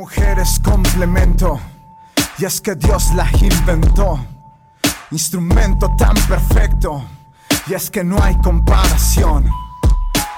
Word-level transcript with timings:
mujer 0.00 0.38
es 0.38 0.58
complemento, 0.60 1.60
y 2.38 2.46
es 2.46 2.62
que 2.62 2.74
Dios 2.74 3.12
la 3.14 3.28
inventó. 3.38 4.18
Instrumento 5.10 5.94
tan 5.98 6.14
perfecto, 6.26 7.04
y 7.66 7.74
es 7.74 7.90
que 7.90 8.02
no 8.02 8.16
hay 8.22 8.34
comparación. 8.36 9.50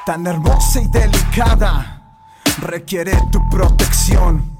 Tan 0.04 0.26
hermosa 0.26 0.80
y 0.80 0.88
delicada, 0.88 2.18
requiere 2.58 3.16
tu 3.30 3.38
protección. 3.50 4.50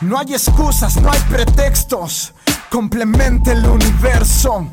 No 0.00 0.16
hay 0.16 0.34
excusas, 0.34 1.02
no 1.02 1.10
hay 1.10 1.20
pretextos, 1.22 2.32
complemente 2.70 3.50
el 3.50 3.66
universo. 3.66 4.68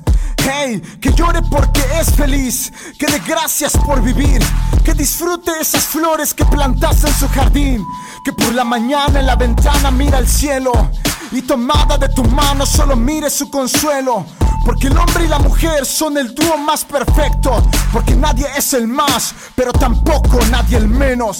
Hey, 0.50 0.82
que 1.02 1.11
llore 1.11 1.41
porque 1.52 1.82
es 2.00 2.16
feliz, 2.16 2.71
que 2.97 3.05
dé 3.07 3.20
gracias 3.27 3.75
por 3.86 4.02
vivir, 4.02 4.41
que 4.86 4.93
disfrute 4.93 5.52
esas 5.59 5.84
flores 5.86 6.34
que 6.34 6.46
plantaste 6.46 7.07
en 7.07 7.14
su 7.14 7.27
jardín, 7.27 7.86
que 8.23 8.32
por 8.32 8.54
la 8.54 8.64
mañana 8.64 9.20
en 9.20 9.25
la 9.25 9.36
ventana 9.36 9.91
mira 9.91 10.20
al 10.20 10.28
cielo 10.28 10.71
y 11.33 11.41
tomada 11.41 11.97
de 11.97 12.07
tu 12.10 12.23
mano 12.23 12.65
solo 12.65 12.96
mire 12.96 13.29
su 13.29 13.51
consuelo. 13.51 14.25
Porque 14.65 14.87
el 14.87 14.97
hombre 14.97 15.25
y 15.25 15.28
la 15.28 15.39
mujer 15.39 15.86
son 15.86 16.18
el 16.18 16.33
dúo 16.33 16.57
más 16.57 16.86
perfecto, 16.86 17.61
porque 17.92 18.15
nadie 18.15 18.48
es 18.56 18.73
el 18.73 18.87
más, 18.87 19.36
pero 19.54 19.73
tampoco 19.73 20.39
nadie 20.50 20.78
el 20.78 20.87
menos. 20.87 21.39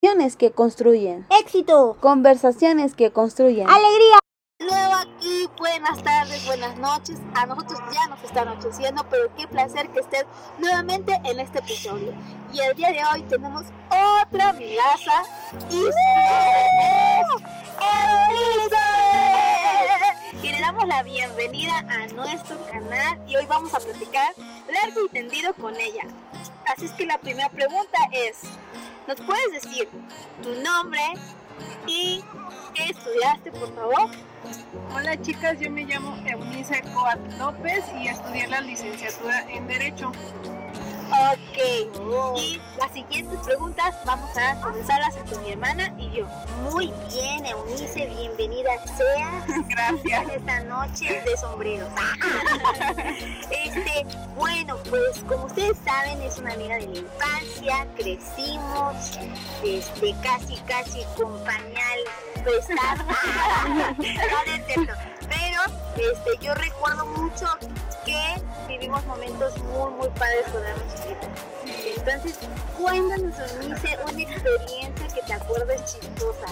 Conversaciones 0.00 0.36
que 0.36 0.52
construyen. 0.52 1.26
Éxito. 1.40 1.96
Conversaciones 2.00 2.94
que 2.94 3.10
construyen. 3.10 3.68
Alegría. 3.68 4.18
Aquí, 5.16 5.48
buenas 5.56 6.02
tardes, 6.02 6.44
buenas 6.46 6.76
noches. 6.76 7.18
A 7.34 7.46
nosotros 7.46 7.78
ya 7.92 8.06
nos 8.08 8.22
está 8.22 8.42
anocheciendo, 8.42 9.04
pero 9.10 9.34
qué 9.36 9.46
placer 9.48 9.88
que 9.90 10.00
estén 10.00 10.26
nuevamente 10.58 11.18
en 11.24 11.40
este 11.40 11.58
episodio. 11.58 12.12
Y 12.52 12.60
el 12.60 12.74
día 12.76 12.90
de 12.90 13.04
hoy 13.04 13.22
tenemos 13.22 13.64
otra 13.90 14.50
amigaza 14.50 15.22
y 15.70 15.84
y 20.42 20.52
le 20.52 20.60
damos 20.60 20.86
la 20.86 21.02
bienvenida 21.02 21.78
a 21.78 22.06
nuestro 22.14 22.64
canal 22.66 23.18
y 23.26 23.36
hoy 23.36 23.46
vamos 23.46 23.74
a 23.74 23.80
platicar 23.80 24.34
largo 24.72 25.06
y 25.06 25.08
tendido 25.08 25.52
con 25.54 25.74
ella. 25.74 26.04
Así 26.66 26.86
es 26.86 26.92
que 26.92 27.06
la 27.06 27.18
primera 27.18 27.48
pregunta 27.48 27.98
es, 28.12 28.42
¿nos 29.06 29.20
puedes 29.20 29.62
decir 29.62 29.88
tu 30.42 30.54
nombre 30.62 31.02
y 31.86 32.22
qué 32.78 32.90
estudiaste, 32.90 33.52
por 33.52 33.74
favor? 33.74 34.10
Hola 34.94 35.20
chicas, 35.20 35.58
yo 35.60 35.70
me 35.70 35.84
llamo 35.84 36.16
Eunice 36.24 36.82
Coat 36.94 37.18
López 37.38 37.84
y 38.00 38.08
estudié 38.08 38.46
la 38.46 38.60
licenciatura 38.60 39.44
en 39.50 39.66
Derecho. 39.66 40.12
Ok, 41.10 42.36
y 42.36 42.60
las 42.78 42.92
siguientes 42.92 43.40
preguntas 43.40 43.96
vamos 44.04 44.30
a 44.36 44.60
comenzarlas 44.60 45.16
entre 45.16 45.38
mi 45.38 45.52
hermana 45.52 45.92
y 45.98 46.10
yo. 46.10 46.26
Muy 46.70 46.92
bien, 47.10 47.46
Eunice, 47.46 48.06
bienvenida 48.06 48.70
seas. 48.96 49.66
Gracias. 49.68 50.28
Esta 50.36 50.60
noche 50.64 51.22
de 51.24 51.36
sombreros. 51.38 51.88
este, 53.50 54.06
bueno, 54.36 54.76
pues 54.90 55.24
como 55.26 55.46
ustedes 55.46 55.78
saben, 55.78 56.20
es 56.20 56.38
una 56.38 56.52
amiga 56.52 56.76
de 56.76 56.86
la 56.86 56.98
infancia, 56.98 57.86
crecimos, 57.96 59.18
este, 59.64 60.14
casi, 60.22 60.56
casi 60.66 61.00
con 61.16 61.32
pañal 61.42 61.98
Pero 65.28 65.60
este, 65.96 66.44
yo 66.44 66.54
recuerdo 66.54 67.06
mucho 67.06 67.46
que 68.04 68.40
vivimos 68.68 69.04
momentos 69.06 69.58
muy, 69.64 69.90
muy 69.92 70.08
padres 70.10 70.46
con 70.52 70.62
la 70.62 70.74
chiquita. 70.74 71.28
Entonces, 71.96 72.38
cuéntanos, 72.78 73.34
Eunice, 73.38 73.98
una 74.02 74.22
experiencia 74.22 75.08
que 75.08 75.22
te 75.26 75.34
acuerdes 75.34 75.84
chistosa 75.84 76.46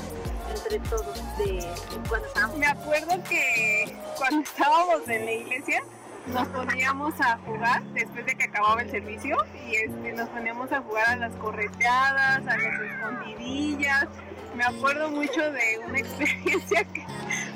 entre 0.55 0.79
todos 0.91 1.17
de 1.39 1.67
cuando 2.09 2.27
estábamos. 2.29 2.59
Me 2.59 2.67
acuerdo 2.67 3.23
que 3.29 3.97
cuando 4.17 4.41
estábamos 4.43 5.09
en 5.09 5.25
la 5.25 5.33
iglesia 5.33 5.83
nos 6.27 6.49
poníamos 6.49 7.15
a 7.21 7.39
jugar 7.39 7.83
después 7.95 8.27
de 8.27 8.35
que 8.35 8.45
acababa 8.45 8.83
el 8.83 8.91
servicio 8.91 9.37
y 9.67 9.77
este, 9.77 10.13
nos 10.13 10.29
poníamos 10.31 10.73
a 10.73 10.81
jugar 10.81 11.09
a 11.09 11.17
las 11.17 11.33
correteadas, 11.37 12.39
a 12.39 12.57
las 12.57 12.81
escondidillas. 12.81 14.09
Me 14.57 14.65
acuerdo 14.65 15.11
mucho 15.11 15.53
de 15.53 15.79
una 15.87 15.99
experiencia 15.99 16.85
que 16.85 17.05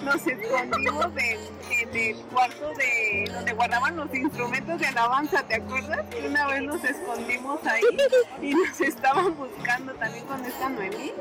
nos 0.03 0.27
escondimos 0.27 1.07
en, 1.17 1.61
el 1.93 2.17
cuarto 2.33 2.73
de 2.77 3.31
donde 3.33 3.53
guardaban 3.53 3.97
los 3.97 4.15
instrumentos 4.15 4.79
de 4.79 4.87
alabanza, 4.87 5.43
¿te 5.43 5.57
acuerdas? 5.57 6.05
Una 6.27 6.47
vez 6.47 6.63
nos 6.63 6.85
escondimos 6.85 7.67
ahí 7.67 7.83
y 8.43 8.55
nos 8.55 8.81
estaban 8.81 9.35
buscando 9.37 9.93
también 9.95 10.27
con 10.27 10.45
esta 10.45 10.69
Noemí 10.69 11.13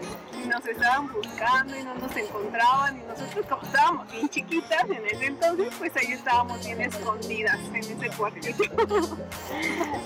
y 0.44 0.48
nos 0.48 0.66
estaban 0.66 1.12
buscando 1.12 1.78
y 1.78 1.84
no 1.84 1.96
nos 1.96 2.16
encontraban 2.16 3.00
y 3.00 3.04
nosotros 3.04 3.46
como 3.48 3.64
estábamos 3.64 4.12
bien 4.12 4.30
chiquitas 4.30 4.84
en 4.84 5.06
ese 5.06 5.26
entonces, 5.26 5.74
pues 5.78 5.96
ahí 5.96 6.12
estábamos 6.12 6.64
bien 6.66 6.82
escondidas 6.82 7.60
en 7.74 7.78
ese 7.78 8.10
cuartito. 8.18 8.64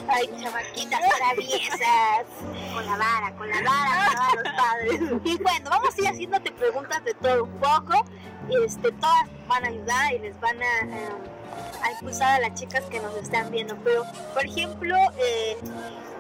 Ay, 0.08 0.30
chamaquitas 0.42 1.02
traviesas. 1.18 2.26
Con 2.74 2.86
la 2.86 2.98
vara, 2.98 3.36
con 3.36 3.50
la 3.50 3.62
vara, 3.62 4.30
con 4.30 4.44
los 4.44 4.54
padres. 4.54 5.22
Y 5.24 5.38
bueno, 5.42 5.70
vamos 5.70 5.96
a 5.98 6.02
ir 6.02 6.08
haciéndote 6.08 6.52
preguntas 6.52 7.04
de 7.04 7.14
todo 7.16 7.44
un 7.44 7.60
poco 7.60 8.06
este, 8.66 8.92
todas 8.92 9.28
van 9.48 9.64
a 9.66 9.68
ayudar 9.68 10.14
y 10.14 10.20
les 10.20 10.40
van 10.40 10.58
a, 10.62 10.98
eh, 10.98 11.10
a 11.82 11.92
impulsar 11.92 12.36
a 12.36 12.40
las 12.48 12.60
chicas 12.60 12.84
que 12.86 13.00
nos 13.00 13.16
están 13.18 13.52
viendo. 13.52 13.76
Pero, 13.84 14.04
por 14.34 14.46
ejemplo, 14.46 14.96
eh, 15.18 15.58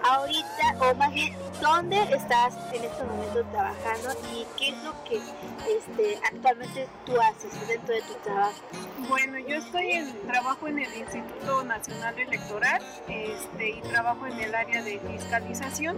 ahorita, 0.03 0.75
o 0.80 0.96
más 0.96 1.14
bien, 1.14 1.36
¿dónde 1.62 2.02
estás 2.14 2.53
en 2.74 2.84
este 2.84 3.03
momento 3.03 3.44
trabajando 3.52 4.09
y 4.34 4.46
qué 4.58 4.69
es 4.69 4.84
lo 4.84 5.03
que 5.03 5.16
este, 5.16 6.19
actualmente 6.25 6.88
tú 7.06 7.14
haces 7.19 7.68
dentro 7.68 7.94
de 7.94 8.02
tu 8.02 8.13
trabajo? 8.24 8.53
Bueno, 9.08 9.38
yo 9.40 9.58
estoy 9.58 9.92
en 9.92 10.28
trabajo 10.28 10.68
en 10.68 10.80
el 10.80 10.94
Instituto 10.94 11.63
Nacional 11.63 12.18
Electoral 12.19 12.81
este, 13.08 13.69
y 13.69 13.81
trabajo 13.81 14.25
en 14.28 14.40
el 14.40 14.56
área 14.56 14.84
de 14.84 15.00
fiscalización. 15.00 15.97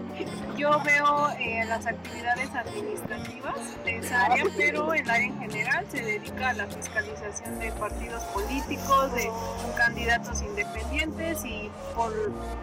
Yo 0.58 0.80
veo 0.84 1.30
eh, 1.40 1.66
las 1.66 1.86
actividades 1.86 2.50
administrativas 2.54 3.84
de 3.84 3.98
esa 3.98 4.26
área, 4.26 4.46
pero 4.58 4.94
el 4.94 5.10
área 5.10 5.28
en 5.28 5.40
general 5.40 5.86
se 5.90 6.02
dedica 6.02 6.50
a 6.50 6.54
la 6.54 6.68
fiscalización 6.68 7.60
de 7.60 7.72
partidos 7.74 8.24
políticos, 8.26 9.14
de 9.14 9.30
candidatos 9.78 10.42
independientes 10.42 11.44
y 11.46 11.70
por, 11.96 12.14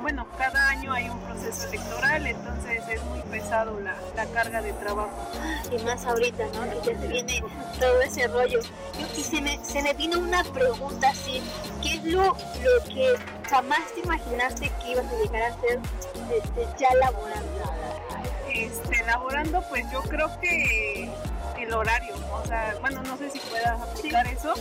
bueno, 0.00 0.26
cada 0.38 0.68
año 0.70 0.92
hay 0.92 1.08
un 1.08 1.20
proceso 1.32 1.68
electoral, 1.68 2.26
entonces 2.26 2.82
es 2.88 3.02
muy 3.04 3.20
pesado 3.22 3.78
la, 3.80 3.96
la 4.16 4.26
carga 4.26 4.62
de 4.62 4.72
trabajo. 4.74 5.10
Y 5.70 5.82
más 5.82 6.04
ahorita, 6.06 6.44
¿no? 6.54 6.82
Que 6.82 6.96
se 6.96 7.06
viene 7.06 7.42
todo 7.78 8.00
ese 8.02 8.26
rollo. 8.28 8.60
Y 9.16 9.22
se 9.22 9.40
me, 9.40 9.62
se 9.64 9.82
me 9.82 9.94
vino 9.94 10.18
una 10.18 10.44
pregunta 10.44 11.08
así, 11.08 11.42
¿qué 11.82 11.94
es 11.94 12.04
lo, 12.04 12.24
lo 12.24 12.84
que 12.88 13.14
jamás 13.48 13.80
te 13.94 14.00
imaginaste 14.00 14.70
que 14.82 14.92
ibas 14.92 15.06
a 15.06 15.18
llegar 15.18 15.42
a 15.42 15.54
hacer 15.54 15.78
este, 16.34 16.68
ya 16.78 16.94
laborando? 16.96 17.81
Este, 18.54 19.04
laborando, 19.04 19.62
pues 19.68 19.84
yo 19.90 20.02
creo 20.02 20.28
que 20.40 21.08
el 21.62 21.72
horario, 21.72 22.14
o 22.32 22.46
sea, 22.46 22.74
bueno, 22.80 23.02
no 23.02 23.16
sé 23.16 23.30
si 23.30 23.38
puedas 23.38 23.80
aplicar 23.80 24.26
eso. 24.26 24.54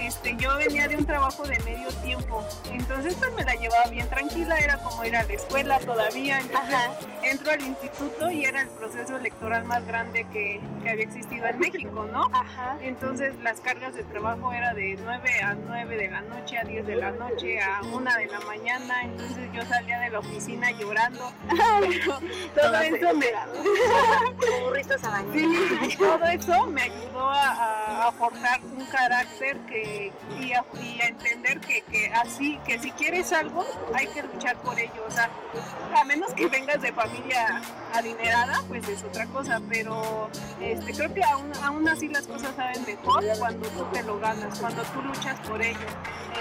Este, 0.00 0.36
yo 0.36 0.56
venía 0.56 0.88
de 0.88 0.96
un 0.96 1.06
trabajo 1.06 1.44
de 1.44 1.58
medio 1.60 1.88
tiempo, 2.02 2.44
entonces 2.70 3.14
pues 3.14 3.32
me 3.32 3.44
la 3.44 3.54
llevaba 3.54 3.88
bien 3.90 4.06
tranquila, 4.08 4.58
era 4.58 4.76
como 4.78 5.02
ir 5.04 5.16
a 5.16 5.24
la 5.24 5.32
escuela 5.32 5.78
todavía, 5.80 6.38
entonces 6.38 6.76
entro 7.22 7.52
al 7.52 7.62
instituto 7.62 8.30
y 8.30 8.44
era 8.44 8.60
el 8.60 8.68
proceso 8.68 9.16
electoral 9.16 9.64
más 9.64 9.86
grande 9.86 10.26
que, 10.32 10.60
que 10.82 10.90
había 10.90 11.04
existido 11.04 11.46
en 11.46 11.58
México, 11.58 12.06
¿no? 12.12 12.28
Ajá. 12.32 12.76
Entonces 12.82 13.34
las 13.42 13.60
cargas 13.60 13.94
de 13.94 14.04
trabajo 14.04 14.52
era 14.52 14.74
de 14.74 14.98
9 15.02 15.30
a 15.42 15.54
9 15.54 15.96
de 15.96 16.10
la 16.10 16.20
noche, 16.20 16.58
a 16.58 16.64
10 16.64 16.86
de 16.86 16.96
la 16.96 17.10
noche, 17.12 17.60
a 17.60 17.80
1 17.80 18.14
de 18.16 18.26
la 18.26 18.40
mañana, 18.40 19.02
entonces 19.02 19.50
yo 19.54 19.62
salía 19.64 19.98
de 20.00 20.10
la 20.10 20.18
oficina 20.18 20.70
llorando, 20.72 21.32
pero 21.48 22.20
todo 22.54 22.80
eso 22.80 23.14
me... 23.14 23.26
Como 24.40 24.64
burritos 24.66 25.02
a 25.04 25.10
bañar. 25.10 25.32
Sí, 25.90 25.96
todo 25.98 26.24
eso 26.26 26.66
me 26.66 26.82
ayudó 26.82 27.30
a, 27.30 27.50
a- 27.50 27.75
a 28.06 28.12
forjar 28.12 28.60
un 28.64 28.84
carácter 28.86 29.58
que, 29.66 30.12
y, 30.40 30.52
a, 30.52 30.64
entender 31.06 31.60
que, 31.60 31.82
que 31.82 32.08
así, 32.14 32.58
que 32.66 32.78
si 32.78 32.90
quieres 32.92 33.32
algo, 33.32 33.64
hay 33.94 34.06
que 34.08 34.22
luchar 34.22 34.56
por 34.58 34.78
ello. 34.78 35.04
O 35.06 35.10
sea, 35.10 35.30
a 35.96 36.04
menos 36.04 36.32
que 36.34 36.46
vengas 36.48 36.80
de 36.80 36.92
familia 36.92 37.60
adinerada, 37.94 38.62
pues 38.68 38.88
es 38.88 39.02
otra 39.02 39.26
cosa, 39.26 39.60
pero 39.68 40.30
este, 40.60 40.92
creo 40.92 41.14
que 41.14 41.24
aún, 41.24 41.52
aún 41.62 41.88
así 41.88 42.08
las 42.08 42.26
cosas 42.26 42.54
saben 42.54 42.84
mejor 42.84 43.24
cuando 43.38 43.68
tú 43.68 43.84
te 43.92 44.02
lo 44.02 44.18
ganas, 44.18 44.58
cuando 44.58 44.82
tú 44.82 45.02
luchas 45.02 45.38
por 45.40 45.60
ello. 45.60 45.86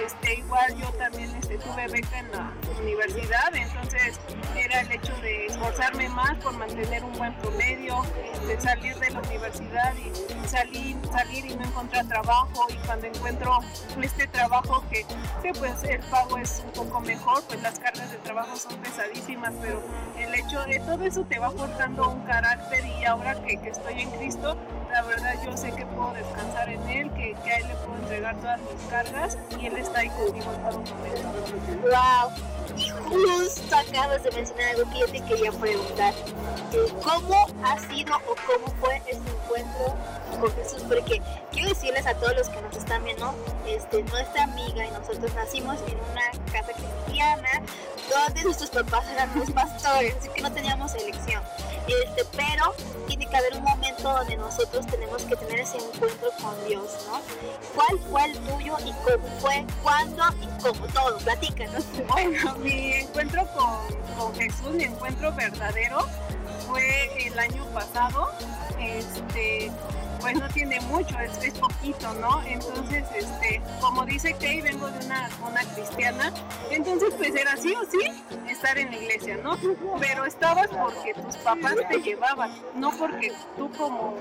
Este, 0.04 0.36
igual 0.36 0.76
yo 0.76 0.92
también 0.94 1.34
este, 1.36 1.58
tuve 1.58 1.88
beca 1.88 2.20
en 2.20 2.32
la 2.32 2.52
universidad, 2.82 3.56
entonces 3.56 4.20
era 4.56 4.82
el 4.82 4.92
hecho 4.92 5.16
de 5.22 5.46
esforzarme 5.46 6.10
más 6.10 6.36
por 6.44 6.54
mantener 6.58 7.04
un 7.04 7.14
buen 7.14 7.34
promedio, 7.38 8.02
de 8.46 8.60
salir 8.60 8.96
de 8.96 9.10
la 9.12 9.20
universidad 9.22 9.94
y 9.96 10.48
salir, 10.48 10.98
salir 11.12 11.46
y 11.46 11.55
no 11.56 11.66
encontrar 11.66 12.08
trabajo 12.08 12.68
y 12.70 12.76
cuando 12.86 13.08
encuentro 13.08 13.60
este 14.02 14.28
trabajo 14.28 14.84
que, 14.90 15.06
que 15.42 15.54
pues 15.54 15.84
el 15.84 16.00
pago 16.02 16.38
es 16.38 16.64
un 16.66 16.72
poco 16.72 17.00
mejor, 17.02 17.44
pues 17.48 17.62
las 17.62 17.80
cargas 17.80 18.12
de 18.12 18.18
trabajo 18.18 18.56
son 18.56 18.78
pesadísimas, 18.80 19.54
pero 19.62 19.82
el 20.18 20.34
hecho 20.34 20.64
de 20.66 20.80
todo 20.80 21.04
eso 21.04 21.24
te 21.26 21.40
va 21.40 21.50
forjando 21.52 22.10
un 22.10 22.22
carácter 22.22 22.86
y 22.86 23.06
ahora 23.06 23.36
que, 23.44 23.58
que 23.58 23.70
estoy 23.70 24.02
en 24.02 24.12
Cristo, 24.12 24.58
la 24.96 25.02
verdad 25.02 25.34
yo 25.44 25.58
sé 25.58 25.74
que 25.74 25.86
puedo 25.88 26.14
descansar 26.14 26.70
en 26.70 26.82
Él, 26.88 27.12
que, 27.12 27.36
que 27.44 27.52
a 27.52 27.58
Él 27.58 27.68
le 27.68 27.76
puedo 27.76 27.98
entregar 27.98 28.34
todas 28.38 28.62
mis 28.62 28.90
cargas 28.90 29.38
y 29.60 29.66
Él 29.66 29.76
está 29.76 30.00
ahí 30.00 30.10
conmigo 30.12 30.46
todo 30.46 30.80
momento. 30.80 31.34
¡Wow! 31.82 32.32
Y 32.78 32.90
justo 32.90 33.76
acabas 33.76 34.24
de 34.24 34.32
mencionar 34.32 34.70
algo 34.70 34.90
que 34.90 35.00
yo 35.00 35.08
te 35.08 35.22
quería 35.26 35.52
preguntar. 35.52 36.14
Eh, 36.72 36.94
¿Cómo 37.04 37.46
ha 37.66 37.78
sido 37.90 38.16
o 38.16 38.36
cómo 38.48 38.74
fue 38.80 39.02
ese 39.08 39.20
encuentro 39.20 39.98
con 40.40 40.56
Jesús? 40.56 40.84
Porque 40.88 41.22
quiero 41.52 41.68
decirles 41.68 42.08
a 42.08 42.14
todos 42.14 42.34
los 42.38 42.48
que 42.48 42.62
nos 42.62 42.78
están 42.78 43.04
viendo, 43.04 43.36
este, 43.68 44.02
nuestra 44.02 44.44
amiga 44.44 44.86
y 44.86 44.92
nosotros 44.92 45.34
nacimos 45.36 45.76
en 45.88 46.00
una 46.10 46.54
casa 46.54 46.72
cristiana 46.72 47.50
donde 48.10 48.44
nuestros 48.44 48.70
papás 48.70 49.06
eran 49.10 49.30
los 49.38 49.52
pastores, 49.52 50.16
así 50.18 50.30
que 50.30 50.42
no 50.42 50.52
teníamos 50.54 50.96
elección. 50.96 51.44
Este, 51.88 52.26
pero 52.36 52.74
tiene 53.08 53.28
que 53.28 53.38
haber 53.38 53.56
un 53.58 53.64
momento 53.64 54.10
donde 54.12 54.38
nosotros 54.38 54.86
tenemos 54.88 55.24
que 55.24 55.36
tener 55.36 55.60
ese 55.60 55.78
encuentro 55.78 56.30
con 56.42 56.68
Dios, 56.68 56.86
¿no? 57.08 57.22
¿Cuál 57.76 58.00
fue 58.10 58.26
el 58.26 58.38
tuyo 58.40 58.78
y 58.84 58.92
cómo 59.04 59.28
fue, 59.40 59.66
cuándo 59.84 60.24
y 60.42 60.64
cómo? 60.64 60.88
Todo, 60.88 61.18
platícanos. 61.20 61.84
Bueno, 62.08 62.56
mi 62.56 62.94
encuentro 62.94 63.46
con, 63.54 64.16
con 64.18 64.36
Jesús, 64.36 64.72
mi 64.72 64.84
encuentro 64.86 65.34
verdadero, 65.34 66.08
fue 66.68 67.28
el 67.28 67.38
año 67.38 67.66
pasado. 67.74 68.32
Este, 68.80 69.72
pues 70.26 70.40
no 70.40 70.50
tiene 70.50 70.80
mucho, 70.82 71.20
es, 71.20 71.38
es 71.44 71.54
poquito, 71.60 72.12
¿no? 72.16 72.42
Entonces, 72.44 73.04
este, 73.16 73.62
como 73.80 74.06
dice 74.06 74.34
Kay, 74.34 74.62
vengo 74.62 74.88
de 74.90 75.06
una, 75.06 75.30
una 75.48 75.62
cristiana, 75.76 76.34
entonces 76.72 77.14
pues 77.16 77.36
era 77.36 77.56
sí 77.58 77.76
o 77.76 77.84
sí 77.92 78.12
estar 78.50 78.76
en 78.80 78.90
la 78.90 78.98
iglesia, 78.98 79.38
¿no? 79.44 79.56
Pero 80.00 80.26
estabas 80.26 80.68
porque 80.70 81.14
tus 81.14 81.38
papás 81.38 81.76
te 81.90 82.00
llevaban, 82.02 82.52
no 82.74 82.90
porque 82.98 83.32
tú 83.56 83.72
como 83.74 84.16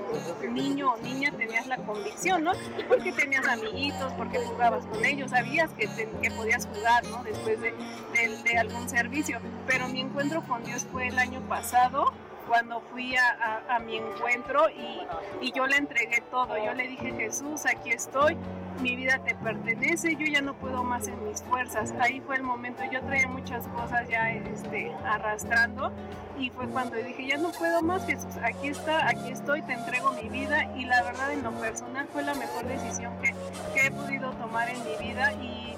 niño 0.47 0.93
o 0.93 0.97
niña 0.97 1.31
tenías 1.31 1.65
la 1.65 1.77
convicción, 1.77 2.43
¿no? 2.43 2.51
Porque 2.87 3.11
tenías 3.11 3.47
amiguitos, 3.47 4.13
porque 4.13 4.37
jugabas 4.45 4.85
con 4.85 5.03
ellos, 5.03 5.31
sabías 5.31 5.71
que, 5.71 5.87
te- 5.87 6.09
que 6.21 6.29
podías 6.31 6.67
jugar, 6.67 7.03
¿no? 7.07 7.23
Después 7.23 7.59
de, 7.61 7.71
de- 8.13 8.37
de 8.43 8.57
algún 8.59 8.87
servicio. 8.89 9.39
Pero 9.65 9.87
mi 9.87 10.01
encuentro 10.01 10.43
con 10.43 10.63
Dios 10.63 10.85
fue 10.91 11.07
el 11.07 11.17
año 11.17 11.41
pasado, 11.49 12.13
cuando 12.47 12.81
fui 12.91 13.15
a, 13.15 13.63
a- 13.69 13.79
mi 13.79 13.97
encuentro 13.97 14.69
y, 14.69 15.01
y 15.41 15.51
yo 15.51 15.65
le 15.67 15.77
entregué 15.77 16.21
todo. 16.31 16.57
Yo 16.57 16.73
le 16.73 16.87
dije, 16.87 17.11
Jesús, 17.13 17.65
aquí 17.65 17.91
estoy, 17.91 18.37
mi 18.81 18.95
vida 18.95 19.19
te 19.25 19.35
pertenece, 19.35 20.15
yo 20.15 20.25
ya 20.25 20.41
no 20.41 20.53
puedo 20.53 20.83
más 20.83 21.07
en 21.07 21.23
mis 21.27 21.41
fuerzas. 21.43 21.93
Ahí 21.99 22.19
fue 22.21 22.35
el 22.37 22.43
momento, 22.43 22.81
yo 22.91 23.01
traía 23.01 23.27
muchas 23.27 23.67
cosas 23.69 24.07
ya 24.09 24.31
este, 24.31 24.93
arrastrando 25.05 25.91
y 26.37 26.49
fue 26.49 26.67
cuando 26.67 26.97
dije, 26.97 27.27
ya 27.27 27.37
no 27.37 27.51
puedo 27.51 27.81
más, 27.81 28.05
Jesús, 28.05 28.35
aquí 28.43 28.67
está, 28.67 29.07
aquí 29.07 29.29
estoy, 29.31 29.61
te 29.61 29.73
entrego 29.73 30.11
mi 30.11 30.27
vida 30.29 30.65
y 30.75 30.85
la 30.85 31.01
verdad 31.03 31.31
en 31.31 31.43
lo 31.43 31.51
personal 31.53 32.07
fue 32.11 32.23
la 32.23 32.33
mejor 32.33 32.65
decisión 32.67 33.13
que, 33.21 33.33
que 33.73 33.87
he 33.87 33.91
podido 33.91 34.31
tomar 34.33 34.69
en 34.69 34.77
mi 34.83 35.07
vida 35.07 35.33
y 35.33 35.75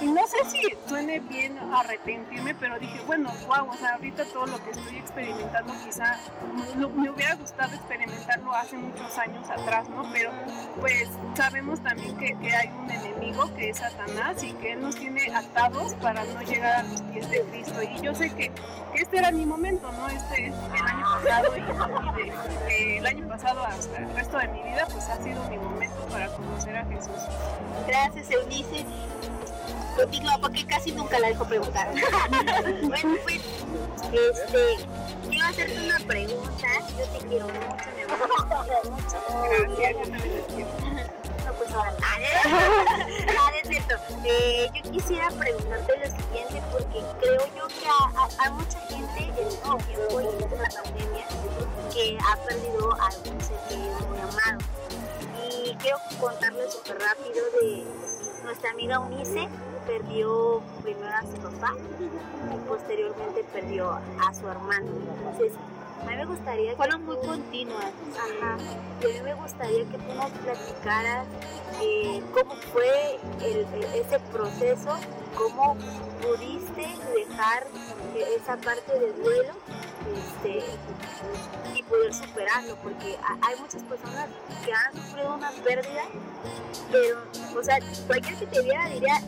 y 0.00 0.06
no 0.06 0.24
sé 0.28 0.36
si 0.50 0.60
suene 0.88 1.18
bien 1.18 1.58
arrepentirme, 1.74 2.54
pero 2.54 2.78
dije, 2.78 3.00
bueno, 3.06 3.30
wow, 3.48 3.68
o 3.68 3.74
sea, 3.76 3.94
ahorita 3.94 4.24
todo 4.32 4.46
lo 4.46 4.62
que 4.64 4.70
estoy 4.70 4.96
experimentando 4.98 5.74
quizá 5.84 6.16
no- 6.76 6.88
me 6.90 7.10
hubiera 7.10 7.34
gustado 7.34 7.74
experimentarlo 7.74 8.54
hace 8.54 8.76
muchos 8.76 9.18
años 9.18 9.50
atrás, 9.50 9.88
¿no? 9.88 10.04
Pero 10.12 10.30
pues 10.80 11.08
sabemos 11.34 11.80
también 11.82 12.16
que, 12.16 12.36
que 12.40 12.54
hay 12.54 12.68
un 12.68 12.90
enemigo 12.90 13.52
que 13.56 13.70
es 13.70 13.78
Satanás 13.78 14.42
y 14.42 14.52
que 14.54 14.72
él 14.72 14.80
nos 14.82 14.96
tiene 14.96 15.32
atados 15.34 15.94
para 15.94 16.24
no 16.24 16.40
llegar 16.42 16.76
a 16.76 16.82
los 16.84 17.00
pies 17.02 17.28
de 17.30 17.42
Cristo. 17.42 17.82
Y 17.82 18.00
yo 18.00 18.14
sé 18.14 18.30
que, 18.30 18.50
que 18.94 19.02
este 19.02 19.18
era 19.18 19.30
mi 19.32 19.44
momento, 19.46 19.90
¿no? 19.92 20.08
Este 20.08 20.46
es 20.46 20.54
el 20.54 20.86
año 20.86 21.04
pasado 21.22 21.56
y, 21.56 21.60
de- 22.22 22.64
de- 22.66 22.98
el 22.98 23.06
año 23.06 23.28
pasado 23.28 23.64
hasta 23.64 23.98
el 23.98 24.14
resto 24.14 24.38
de 24.38 24.48
mi 24.48 24.62
vida, 24.62 24.86
pues 24.92 25.04
ha 25.08 25.22
sido 25.22 25.42
mi 25.48 25.58
momento 25.58 25.96
para 26.10 26.28
conocer 26.28 26.76
a 26.76 26.84
Jesús. 26.86 27.10
Gracias, 27.86 28.30
Eunice. 28.30 28.84
Continúa, 29.96 30.38
porque 30.38 30.64
casi 30.64 30.92
nunca 30.92 31.18
la 31.18 31.26
dejo 31.28 31.44
preguntar. 31.44 31.88
bueno, 32.82 33.14
pues, 33.24 33.40
este, 34.12 34.86
quiero 35.28 35.46
hacerte 35.46 35.80
una 35.84 35.98
pregunta. 36.06 36.66
Yo 36.96 37.04
te 37.18 37.26
quiero 37.26 37.46
mucho, 37.46 37.84
mi 37.96 38.02
amor. 38.02 38.48
Te 38.48 38.70
quiero 38.70 38.90
mucho. 38.92 39.16
Gracias, 39.76 39.96
yo 39.96 40.12
también 40.12 40.34
les 40.36 40.44
quiero. 40.54 40.97
Pues. 41.78 41.94
Ah, 42.02 42.18
es. 42.22 43.68
Eh, 44.24 44.68
yo 44.74 44.90
quisiera 44.90 45.30
preguntarte 45.30 45.92
lo 45.96 46.06
siguiente, 46.06 46.62
porque 46.72 47.02
creo 47.20 47.46
yo 47.56 47.68
que 47.68 47.86
hay 48.38 48.52
mucha 48.52 48.80
gente 48.88 49.22
en 49.22 49.46
este 49.46 49.84
tiempo 49.86 50.20
y 50.20 50.26
en 50.26 50.52
esta 50.52 50.82
pandemia 50.82 51.26
que 51.92 52.18
ha 52.18 52.36
perdido 52.44 52.92
a 52.92 53.06
algún 53.06 53.40
ser 53.40 53.56
querido 53.68 53.98
muy 54.08 54.18
amado. 54.18 54.58
Y 55.48 55.74
quiero 55.76 55.98
contarles 56.20 56.72
súper 56.72 56.98
rápido 56.98 57.44
de 57.60 57.84
nuestra 58.44 58.70
amiga 58.70 58.98
Unice, 58.98 59.48
perdió 59.86 60.62
primero 60.82 61.14
a 61.14 61.22
su 61.22 61.36
papá 61.40 61.74
y 62.54 62.68
posteriormente 62.68 63.44
perdió 63.52 63.90
a 63.92 64.34
su 64.34 64.48
hermano. 64.48 64.90
A 66.02 66.10
mí 66.10 66.16
me 66.16 66.24
gustaría 66.24 66.70
que 66.70 66.76
Fueron 66.76 67.04
muy 67.04 67.16
continuas. 67.16 67.86
Ajá. 68.16 68.56
Y 69.02 69.04
a 69.04 69.08
mí 69.14 69.20
me 69.22 69.34
gustaría 69.34 69.84
que 69.84 69.98
tú 69.98 70.14
nos 70.14 70.30
platicaras 70.30 71.26
eh, 71.82 72.22
cómo 72.34 72.54
fue 72.72 73.18
el- 73.42 73.66
el- 73.74 73.84
ese 74.00 74.18
proceso, 74.32 74.96
cómo 75.36 75.76
pudiste 76.22 76.86
dejar 77.14 77.64
eh, 78.16 78.24
esa 78.36 78.56
parte 78.56 78.98
del 78.98 79.22
duelo 79.22 79.52
este, 80.16 80.64
y 81.74 81.82
poder 81.84 82.14
superarlo, 82.14 82.76
porque 82.76 83.16
ha- 83.22 83.46
hay 83.48 83.56
muchas 83.60 83.82
personas 83.84 84.28
que 84.64 84.72
han 84.72 84.92
sufrido 84.94 85.34
una 85.34 85.50
pérdida, 85.50 86.02
pero, 86.90 87.18
o 87.58 87.62
sea, 87.62 87.78
cualquier 88.06 88.36
que 88.38 88.46
te 88.46 88.62
viera 88.62 88.88
diría, 88.88 89.20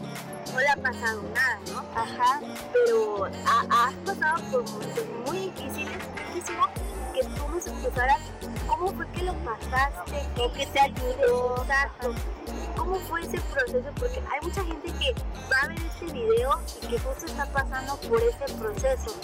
no 0.53 0.61
le 0.61 0.69
ha 0.69 0.77
pasado 0.77 1.23
nada, 1.35 1.59
¿no? 1.73 1.79
Ajá, 2.01 2.41
pero 2.73 3.25
ha- 3.25 3.87
has 3.89 3.95
pasado 4.05 4.43
por 4.51 4.71
momentos 4.71 5.05
muy 5.27 5.39
difíciles, 5.51 5.99
quisiera 6.35 6.69
que 7.15 7.21
tú 7.25 7.49
nos 7.49 7.67
explicaras 7.67 8.19
cómo 8.67 8.93
fue 8.93 9.07
que 9.09 9.23
lo 9.25 9.35
pasaste, 9.45 10.27
qué, 10.37 10.51
qué 10.57 10.67
te 10.67 10.81
ayudó, 10.81 11.63
exacto. 11.63 12.15
¿Cómo 12.77 12.99
fue 13.01 13.21
ese 13.21 13.39
proceso? 13.41 13.89
Porque 13.99 14.19
hay 14.33 14.41
mucha 14.43 14.65
gente 14.65 14.91
que 14.93 15.15
va 15.53 15.57
a 15.65 15.69
ver 15.69 15.79
este 15.81 16.07
video 16.07 16.59
y 16.83 16.87
que 16.87 16.99
justo 16.99 17.27
está 17.27 17.45
pasando 17.47 17.97
por 17.97 18.21
ese 18.23 18.55
proceso. 18.55 19.15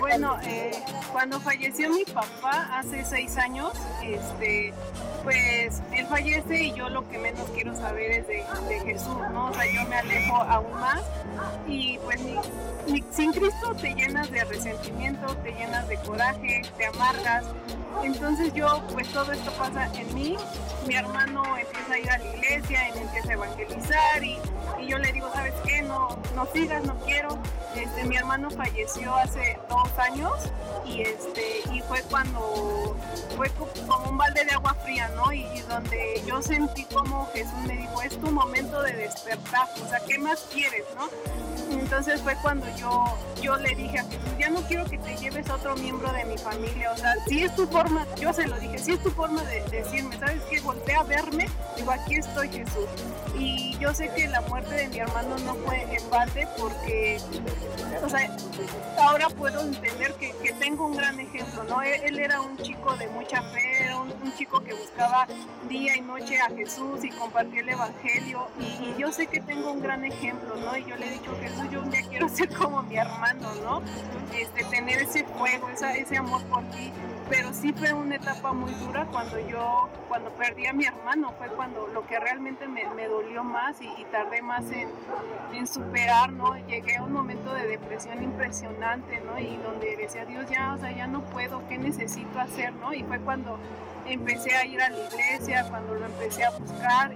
Bueno, 0.00 0.36
eh, 0.44 0.70
cuando 1.12 1.40
falleció 1.40 1.90
mi 1.90 2.04
papá 2.04 2.78
hace 2.78 3.04
seis 3.04 3.36
años, 3.36 3.72
este, 4.02 4.72
pues 5.22 5.80
él 5.92 6.06
fallece 6.06 6.64
y 6.64 6.72
yo 6.74 6.88
lo 6.88 7.08
que 7.08 7.18
menos 7.18 7.48
quiero 7.54 7.74
saber 7.74 8.10
es 8.10 8.26
de, 8.28 8.44
Jesús, 8.84 9.16
¿no? 9.32 9.46
O 9.46 9.54
sea, 9.54 9.64
yo 9.66 9.88
me 9.88 9.96
alejo 9.96 10.36
aún 10.36 10.72
más 10.74 11.02
y 11.66 11.98
pues 11.98 12.20
sin 13.10 13.32
Cristo 13.32 13.74
te 13.80 13.94
llenas 13.94 14.30
de 14.30 14.44
resentimiento, 14.44 15.34
te 15.36 15.52
llenas 15.52 15.88
de 15.88 15.96
coraje, 15.98 16.62
te 16.76 16.86
amargas. 16.86 17.44
Entonces 18.02 18.52
yo, 18.52 18.82
pues 18.92 19.08
todo 19.08 19.32
esto 19.32 19.50
pasa 19.52 19.88
en 19.94 20.14
mí, 20.14 20.36
mi 20.86 20.94
hermano 20.94 21.56
empieza 21.56 21.94
a 21.94 21.98
ir 21.98 22.10
a 22.10 22.18
la 22.18 22.36
iglesia 22.36 22.88
y 22.88 22.92
me 22.92 23.00
empieza 23.02 23.30
a 23.30 23.32
evangelizar 23.32 24.24
y, 24.24 24.38
y 24.84 24.88
yo 24.90 24.98
le 24.98 25.12
digo, 25.12 25.30
¿sabes 25.32 25.54
qué? 25.66 25.82
No, 25.82 26.18
no 26.34 26.46
sigas, 26.52 26.84
no 26.84 26.94
quiero. 27.00 27.38
Este, 27.74 28.04
mi 28.04 28.16
hermano 28.16 28.50
falleció 28.50 29.14
hace 29.16 29.58
dos 29.68 29.88
años 29.98 30.32
y 30.86 31.00
este 31.02 31.62
y 31.72 31.80
fue 31.82 32.02
cuando 32.02 32.96
fue 33.36 33.50
co- 33.50 33.68
como 33.88 34.10
un 34.10 34.18
balde 34.18 34.44
de 34.44 34.52
agua 34.52 34.74
fría, 34.84 35.08
¿no? 35.16 35.32
Y, 35.32 35.40
y 35.54 35.60
donde 35.62 36.22
yo 36.26 36.40
sentí 36.40 36.84
como 36.84 37.26
Jesús 37.32 37.52
me 37.66 37.76
dijo, 37.76 38.00
es 38.02 38.16
tu 38.20 38.30
momento 38.30 38.80
de 38.82 38.92
despertar, 38.92 39.66
o 39.84 39.88
sea, 39.88 39.98
¿qué 40.06 40.18
más 40.18 40.46
quieres, 40.52 40.84
no? 40.96 41.08
Entonces 41.76 42.20
fue 42.22 42.36
cuando 42.42 42.66
yo, 42.76 43.04
yo 43.42 43.56
le 43.56 43.74
dije 43.74 43.98
a 43.98 44.04
Jesús, 44.04 44.38
ya 44.38 44.50
no 44.50 44.60
quiero 44.62 44.84
que 44.84 44.98
te 44.98 45.16
lleves 45.16 45.48
a 45.50 45.54
otro 45.56 45.74
miembro 45.76 46.12
de 46.12 46.24
mi 46.26 46.38
familia, 46.38 46.92
o 46.92 46.96
sea, 46.96 47.14
si 47.26 47.42
es 47.42 47.54
tu 47.56 47.66
forma, 47.66 48.06
yo 48.20 48.32
se 48.32 48.46
lo 48.46 48.58
dije, 48.60 48.78
si 48.78 48.92
es 48.92 49.02
tu 49.02 49.10
forma 49.10 49.42
de 49.44 49.62
decirme, 49.70 50.16
¿sabes 50.18 50.42
qué? 50.48 50.60
Voltea 50.60 51.00
a 51.00 51.04
verme, 51.04 51.48
digo, 51.76 51.90
aquí 51.90 52.16
estoy 52.16 52.48
Jesús. 52.50 52.86
Y 53.36 53.76
yo 53.78 53.92
sé 53.92 54.10
que 54.14 54.28
la 54.28 54.42
muerte 54.42 54.73
de 54.74 54.88
mi 54.88 54.98
hermano 54.98 55.38
no 55.38 55.54
fue 55.54 55.84
balde 56.10 56.46
porque, 56.58 57.18
ahora 58.98 59.28
puedo 59.30 59.60
entender 59.60 60.12
que, 60.14 60.32
que 60.42 60.52
tengo 60.54 60.86
un 60.86 60.96
gran 60.96 61.18
ejemplo, 61.18 61.64
¿no? 61.64 61.82
Él, 61.82 62.18
era 62.18 62.40
un 62.40 62.56
chico 62.58 62.94
de 62.96 63.08
mucha 63.08 63.42
fe, 63.42 63.94
un, 63.94 64.34
chico 64.34 64.60
que 64.64 64.74
buscaba 64.74 65.28
día 65.68 65.96
y 65.96 66.00
noche 66.00 66.40
a 66.40 66.48
Jesús 66.48 67.04
y 67.04 67.10
compartía 67.10 67.60
el 67.60 67.68
Evangelio 67.68 68.48
y, 68.58 68.64
y 68.64 68.94
yo 68.98 69.12
sé 69.12 69.28
que 69.28 69.40
tengo 69.40 69.70
un 69.70 69.80
gran 69.80 70.04
ejemplo, 70.04 70.56
¿no? 70.56 70.76
Y 70.76 70.84
yo 70.84 70.96
le 70.96 71.06
he 71.06 71.10
dicho, 71.10 71.36
Jesús, 71.40 71.70
yo 71.70 71.82
un 71.82 71.90
día 71.90 72.02
quiero 72.08 72.28
ser 72.36 72.48
como 72.48 72.82
mi 72.82 72.96
hermano, 72.96 73.54
¿no? 73.62 73.82
Este, 74.36 74.64
tener 74.64 75.02
ese 75.02 75.24
fuego, 75.24 75.68
esa, 75.68 75.94
ese 75.94 76.16
amor 76.16 76.42
por 76.44 76.62
ti, 76.70 76.92
pero 77.36 77.52
sí 77.52 77.72
fue 77.72 77.92
una 77.92 78.14
etapa 78.14 78.52
muy 78.52 78.72
dura 78.74 79.06
cuando 79.10 79.38
yo, 79.48 79.88
cuando 80.08 80.30
perdí 80.30 80.66
a 80.66 80.72
mi 80.72 80.84
hermano, 80.84 81.32
fue 81.36 81.48
cuando 81.48 81.88
lo 81.88 82.06
que 82.06 82.20
realmente 82.20 82.68
me, 82.68 82.88
me 82.90 83.08
dolió 83.08 83.42
más 83.42 83.76
y, 83.80 84.04
tardé 84.12 84.40
más 84.40 84.64
en, 84.70 84.88
en 85.52 85.66
superar, 85.66 86.32
¿no? 86.32 86.54
Llegué 86.68 86.96
a 86.96 87.02
un 87.02 87.12
momento 87.12 87.52
de 87.52 87.66
depresión 87.66 88.22
impresionante, 88.22 89.20
¿no? 89.22 89.38
Y 89.38 89.56
donde 89.56 89.96
decía, 89.96 90.24
Dios, 90.24 90.48
ya, 90.48 90.74
o 90.74 90.78
sea, 90.78 90.92
ya 90.92 91.08
no 91.08 91.22
puedo, 91.22 91.66
¿qué 91.68 91.76
necesito 91.76 92.38
hacer, 92.38 92.72
¿no? 92.74 92.94
Y 92.94 93.02
fue 93.02 93.18
cuando 93.18 93.58
empecé 94.06 94.54
a 94.54 94.64
ir 94.64 94.80
a 94.80 94.90
la 94.90 94.98
iglesia, 94.98 95.66
cuando 95.68 95.94
lo 95.94 96.06
empecé 96.06 96.44
a 96.44 96.50
buscar 96.50 97.12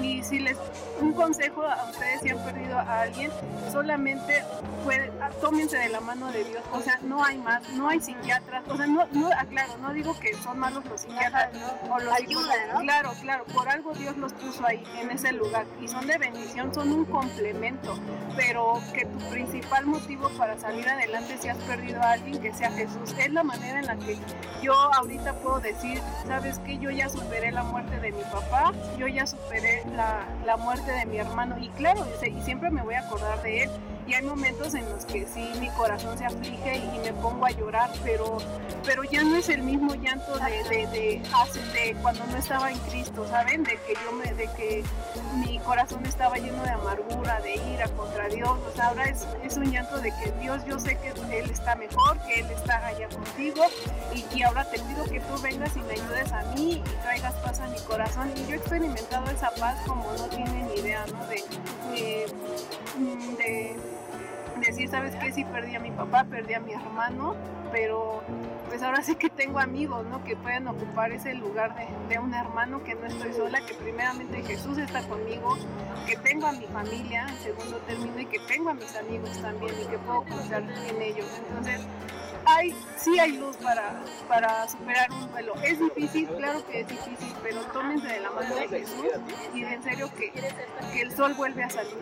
y, 0.00 0.06
y 0.06 0.22
si 0.22 0.38
les 0.38 0.56
un 1.00 1.12
consejo 1.12 1.62
a 1.62 1.84
ustedes 1.90 2.20
si 2.22 2.30
han 2.30 2.38
perdido 2.44 2.78
a 2.78 3.02
alguien, 3.02 3.30
solamente 3.70 4.42
puede, 4.84 5.10
tómense 5.40 5.76
de 5.76 5.88
la 5.88 6.00
mano 6.00 6.30
de 6.32 6.44
Dios, 6.44 6.62
o 6.72 6.80
sea, 6.80 6.98
no 7.02 7.22
hay 7.24 7.38
más, 7.38 7.68
no 7.70 7.88
hay 7.88 8.00
psiquiatras, 8.00 8.64
o 8.68 8.76
sea, 8.76 8.86
no, 8.86 9.06
no 9.12 9.28
aclaro, 9.28 9.76
no 9.78 9.92
digo 9.92 10.18
que 10.18 10.34
son 10.34 10.58
malos 10.58 10.84
los 10.86 11.02
psiquiatras 11.02 11.50
o 11.90 11.98
los 11.98 12.14
Ayuda, 12.14 12.54
¿no? 12.72 12.80
claro, 12.80 13.12
claro, 13.20 13.44
por 13.52 13.68
algo 13.68 13.92
Dios 13.92 14.16
los 14.16 14.32
puso 14.32 14.66
ahí, 14.66 14.82
en 14.98 15.10
ese 15.10 15.32
lugar, 15.32 15.66
y 15.80 15.88
son 15.88 16.06
de 16.06 16.16
bendición, 16.18 16.72
son 16.74 16.92
un 16.92 17.04
complemento, 17.04 17.98
pero 18.36 18.80
que 18.94 19.04
tu 19.04 19.18
principal 19.30 19.86
motivo 19.86 20.30
para 20.30 20.58
salir 20.58 20.88
adelante 20.88 21.36
si 21.38 21.48
has 21.48 21.58
perdido 21.58 22.00
a 22.00 22.12
alguien, 22.12 22.40
que 22.40 22.54
sea 22.54 22.70
Jesús, 22.70 23.14
es 23.18 23.32
la 23.32 23.42
manera 23.42 23.80
en 23.80 23.86
la 23.86 23.96
que 23.96 24.18
yo 24.62 24.74
ahorita 24.94 25.34
puedo 25.34 25.60
decir, 25.60 25.95
sabes 26.26 26.58
que 26.60 26.78
yo 26.78 26.90
ya 26.90 27.08
superé 27.08 27.52
la 27.52 27.62
muerte 27.62 27.98
de 28.00 28.12
mi 28.12 28.22
papá, 28.24 28.72
yo 28.98 29.06
ya 29.06 29.26
superé 29.26 29.82
la, 29.94 30.26
la 30.44 30.56
muerte 30.56 30.90
de 30.92 31.06
mi 31.06 31.18
hermano, 31.18 31.56
y 31.58 31.68
claro, 31.70 32.06
y 32.24 32.42
siempre 32.42 32.70
me 32.70 32.82
voy 32.82 32.94
a 32.94 33.00
acordar 33.00 33.42
de 33.42 33.64
él, 33.64 33.70
y 34.06 34.14
hay 34.14 34.22
momentos 34.24 34.74
en 34.74 34.88
los 34.88 35.04
que 35.04 35.26
sí 35.26 35.50
mi 35.60 35.68
corazón 35.70 36.16
se 36.16 36.24
aflige 36.24 36.76
y, 36.76 36.98
me 37.06 37.12
pongo 37.14 37.46
a 37.46 37.50
llorar, 37.50 37.90
pero, 38.02 38.38
pero 38.84 39.04
ya 39.04 39.22
no 39.22 39.36
es 39.36 39.48
el 39.48 39.62
mismo 39.62 39.94
llanto 39.94 40.38
de, 40.38 40.86
de, 40.88 41.96
cuando 42.02 42.24
no 42.26 42.36
estaba 42.36 42.70
en 42.70 42.78
Cristo, 42.78 43.26
¿saben? 43.28 43.62
De 43.62 43.72
que 43.86 43.94
yo 44.04 44.12
me, 44.12 44.32
de 44.34 44.48
que 44.56 44.82
mi 45.36 45.58
corazón 45.60 46.04
estaba 46.04 46.36
lleno 46.36 46.62
de 46.62 46.70
amargura, 46.70 47.40
de 47.40 47.54
ira 47.54 47.88
contra 47.88 48.28
Dios. 48.28 48.50
O 48.50 48.82
ahora 48.82 49.04
es, 49.04 49.26
es 49.44 49.56
un 49.56 49.70
llanto 49.70 49.98
de 49.98 50.10
que 50.10 50.32
Dios, 50.40 50.64
yo 50.66 50.78
sé 50.78 50.98
que 50.98 51.10
Él 51.38 51.50
está 51.50 51.76
mejor, 51.76 52.18
que 52.26 52.40
Él 52.40 52.46
está 52.50 52.86
allá 52.86 53.08
contigo 53.08 53.64
y, 54.14 54.24
y 54.36 54.42
ahora 54.42 54.68
te 54.70 54.78
pido 54.80 55.04
que 55.04 55.20
tú 55.20 55.40
vengas 55.42 55.76
y 55.76 55.80
me 55.80 55.92
ayudes 55.92 56.32
a 56.32 56.42
mí 56.54 56.82
y 56.84 57.02
traigas 57.02 57.34
paz 57.34 57.60
a 57.60 57.68
mi 57.68 57.78
corazón. 57.80 58.32
Y 58.36 58.46
yo 58.46 58.54
he 58.54 58.56
experimentado 58.56 59.30
esa 59.30 59.50
paz 59.50 59.78
como 59.86 60.12
no 60.12 60.24
tienen 60.28 60.70
idea, 60.76 61.04
¿no? 61.06 61.26
De, 61.26 61.44
de, 61.92 62.26
de 63.38 63.95
decir, 64.60 64.88
¿sabes 64.88 65.14
qué? 65.16 65.32
Sí 65.32 65.44
perdí 65.44 65.74
a 65.74 65.80
mi 65.80 65.90
papá, 65.90 66.24
perdí 66.24 66.54
a 66.54 66.60
mi 66.60 66.72
hermano, 66.72 67.34
pero 67.72 68.22
pues 68.68 68.82
ahora 68.82 69.02
sí 69.02 69.14
que 69.16 69.30
tengo 69.30 69.58
amigos, 69.58 70.04
¿no? 70.06 70.22
Que 70.24 70.36
pueden 70.36 70.66
ocupar 70.66 71.12
ese 71.12 71.34
lugar 71.34 71.74
de, 71.76 71.86
de, 72.08 72.18
un 72.18 72.34
hermano, 72.34 72.82
que 72.82 72.94
no 72.94 73.06
estoy 73.06 73.32
sola, 73.32 73.60
que 73.64 73.74
primeramente 73.74 74.42
Jesús 74.42 74.78
está 74.78 75.02
conmigo, 75.06 75.56
que 76.06 76.16
tengo 76.16 76.46
a 76.46 76.52
mi 76.52 76.66
familia 76.66 77.26
segundo 77.42 77.76
término 77.86 78.20
y 78.20 78.26
que 78.26 78.38
tengo 78.40 78.70
a 78.70 78.74
mis 78.74 78.94
amigos 78.96 79.30
también 79.40 79.74
y 79.80 79.86
que 79.86 79.98
puedo 79.98 80.22
confiar 80.22 80.62
en 80.62 81.02
ellos. 81.02 81.26
Entonces, 81.48 81.86
hay, 82.46 82.74
sí 82.96 83.18
hay 83.18 83.32
luz 83.32 83.56
para, 83.56 84.00
para 84.28 84.68
superar 84.68 85.10
un 85.10 85.30
duelo. 85.30 85.54
Es 85.62 85.78
difícil, 85.78 86.28
claro 86.28 86.64
que 86.66 86.80
es 86.80 86.88
difícil, 86.88 87.34
pero 87.42 87.60
tómense 87.72 88.06
de 88.06 88.20
la 88.20 88.30
mano 88.30 88.54
de 88.54 88.68
Jesús 88.68 89.04
y 89.54 89.62
de 89.62 89.74
en 89.74 89.82
serio 89.82 90.10
que, 90.16 90.32
que 90.92 91.00
el 91.00 91.14
sol 91.14 91.34
vuelve 91.34 91.64
a 91.64 91.70
salir. 91.70 91.96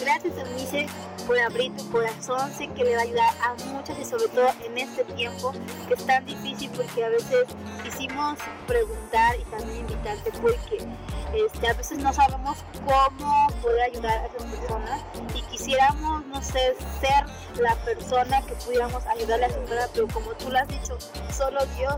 Gracias, 0.00 0.36
Eunice, 0.36 0.86
por 1.26 1.38
abrir 1.38 1.74
tu 1.76 1.90
corazón. 1.90 2.52
Sé 2.52 2.68
que 2.68 2.84
le 2.84 2.94
va 2.94 3.00
a 3.00 3.04
ayudar 3.04 3.34
a 3.42 3.54
muchas 3.72 3.98
y 3.98 4.04
sobre 4.04 4.28
todo 4.28 4.48
en 4.64 4.78
este 4.78 5.04
tiempo 5.04 5.52
que 5.88 5.94
es 5.94 6.06
tan 6.06 6.24
difícil 6.26 6.70
porque 6.70 7.04
a 7.04 7.08
veces 7.08 7.46
quisimos 7.82 8.38
preguntar 8.66 9.36
y 9.38 9.44
también 9.44 9.80
invitarte 9.80 10.30
porque 10.40 10.86
este, 11.34 11.68
a 11.68 11.74
veces 11.74 11.98
no 11.98 12.12
sabemos 12.12 12.58
cómo 12.84 13.48
poder 13.62 13.82
ayudar 13.82 14.18
a 14.18 14.26
esas 14.26 14.44
personas 14.44 15.02
y 15.34 15.42
quisiéramos, 15.42 16.24
no 16.26 16.42
sé, 16.42 16.76
ser 17.00 17.24
la 17.60 17.74
persona 17.84 18.40
que 18.42 18.54
pudiéramos 18.54 19.04
ayudarle 19.14 19.46
a 19.46 19.50
superar, 19.50 19.88
pero 19.92 20.08
como 20.08 20.30
tú 20.32 20.50
lo 20.50 20.58
has 20.58 20.68
dicho, 20.68 20.96
solo 21.32 21.64
Dios. 21.76 21.96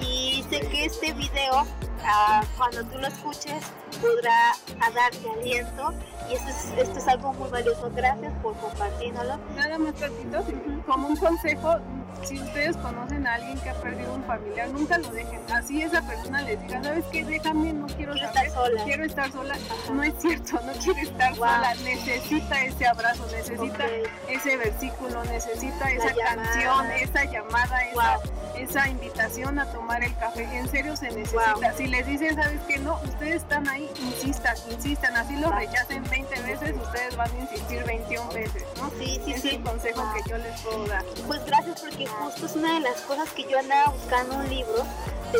Y 0.00 0.44
sé 0.50 0.60
que 0.60 0.86
este 0.86 1.12
video, 1.12 1.66
uh, 2.06 2.44
cuando 2.56 2.84
tú 2.84 2.98
lo 2.98 3.06
escuches, 3.08 3.64
podrá 4.00 4.52
darte 4.94 5.30
aliento 5.30 5.92
y 6.30 6.34
esto 6.34 6.48
es, 6.48 6.78
esto 6.78 6.98
es 6.98 7.08
algo 7.08 7.32
muy 7.34 7.48
valioso. 7.50 7.90
Gracias 7.94 8.32
por 8.42 8.56
compartirlo. 8.56 9.38
Nada 9.54 9.78
más 9.78 9.94
tantito, 9.94 10.44
como 10.86 11.08
un 11.08 11.16
consejo, 11.16 11.76
si 12.22 12.40
ustedes 12.40 12.76
conocen 12.78 13.26
a 13.26 13.34
alguien 13.34 13.58
que 13.60 13.70
ha 13.70 13.74
perdido 13.74 14.14
un 14.14 14.24
familiar, 14.24 14.68
nunca 14.70 14.98
lo 14.98 15.10
dejen. 15.10 15.40
Así 15.52 15.82
esa 15.82 16.02
persona 16.02 16.42
les 16.42 16.60
diga, 16.62 16.82
¿sabes 16.82 17.04
qué? 17.12 17.24
Déjame, 17.24 17.72
no 17.72 17.86
quiero, 17.86 18.12
quiero 18.12 18.32
saber, 18.32 18.46
estar 18.46 18.50
sola. 18.50 18.84
quiero 18.84 19.04
estar 19.04 19.32
sola. 19.32 19.54
Ajá. 19.54 19.92
No 19.92 20.02
es 20.02 20.14
cierto, 20.18 20.60
no 20.64 20.72
quiere 20.72 21.02
estar 21.02 21.30
wow. 21.36 21.46
sola. 21.46 21.74
Necesita 21.84 22.64
ese 22.64 22.86
abrazo, 22.86 23.26
necesita 23.30 23.84
okay. 23.84 24.02
ese 24.28 24.56
versículo, 24.56 25.24
necesita 25.24 25.90
esa 25.90 26.14
canción, 26.14 26.90
esa 26.92 27.24
llamada, 27.24 27.78
Wow. 27.94 28.02
esa 28.02 28.45
invitación 28.88 29.58
a 29.58 29.66
tomar 29.66 30.02
el 30.02 30.14
café. 30.16 30.44
En 30.56 30.68
serio 30.68 30.96
se 30.96 31.10
necesita. 31.10 31.54
Wow. 31.54 31.62
Si 31.76 31.86
les 31.86 32.06
dicen, 32.06 32.34
¿sabes 32.36 32.60
qué? 32.68 32.78
No, 32.78 32.98
ustedes 33.04 33.36
están 33.42 33.68
ahí, 33.68 33.90
insistan, 34.00 34.56
insistan. 34.70 35.16
Así 35.16 35.36
lo 35.36 35.50
rechacen 35.50 36.02
20 36.08 36.42
veces, 36.42 36.74
ustedes 36.76 37.16
van 37.16 37.30
a 37.30 37.38
insistir 37.40 37.84
21 37.84 38.28
veces, 38.32 38.64
¿no? 38.76 38.90
Sí, 38.98 39.20
sí, 39.24 39.32
es 39.32 39.42
sí. 39.42 39.48
el 39.50 39.62
consejo 39.62 40.02
Wow. 40.02 40.14
que 40.14 40.30
yo 40.30 40.38
les 40.38 40.60
puedo 40.62 40.86
dar. 40.86 41.04
Pues 41.26 41.44
gracias 41.46 41.80
porque 41.80 42.06
justo 42.06 42.46
es 42.46 42.56
una 42.56 42.74
de 42.74 42.80
las 42.80 43.00
cosas 43.02 43.30
que 43.30 43.44
yo 43.48 43.58
andaba 43.58 43.90
buscando 43.92 44.36
un 44.36 44.48
libro 44.48 44.84